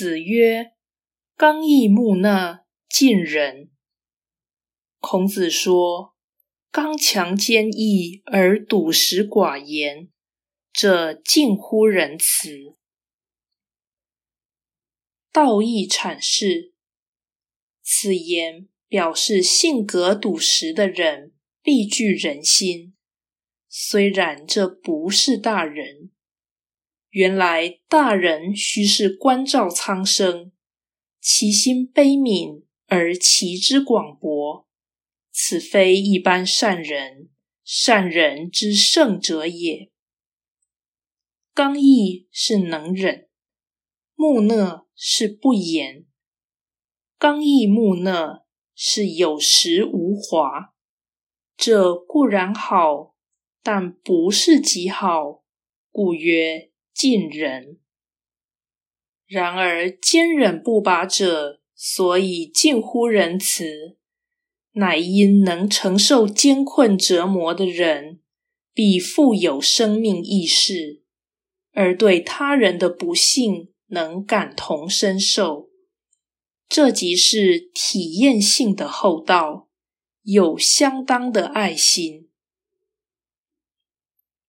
[0.00, 0.72] 子曰
[1.36, 3.70] ：“刚毅木讷，近人。”
[4.98, 6.14] 孔子说
[6.72, 10.08] ：“刚强坚毅而笃实寡言，
[10.72, 12.78] 这近乎仁慈。”
[15.30, 16.72] 道义阐释
[17.82, 22.96] 此言，表示性格笃实的人必具人心。
[23.68, 26.09] 虽然这不是大人。
[27.10, 30.52] 原来大人须是关照苍生，
[31.20, 34.68] 其心悲悯而其之广博，
[35.32, 37.28] 此非一般善人，
[37.64, 39.90] 善人之圣者也。
[41.52, 43.28] 刚毅是能忍，
[44.14, 46.06] 木讷是不言。
[47.18, 50.72] 刚毅木讷是有实无华，
[51.56, 53.16] 这固然好，
[53.64, 55.42] 但不是极好，
[55.90, 56.69] 故曰。
[57.00, 57.78] 近人，
[59.26, 63.96] 然而坚忍不拔者，所以近乎仁慈，
[64.72, 68.20] 乃因能承受艰困折磨的人，
[68.74, 71.02] 必富有生命意识，
[71.72, 75.70] 而对他人的不幸能感同身受。
[76.68, 79.70] 这即是体验性的厚道，
[80.20, 82.29] 有相当的爱心。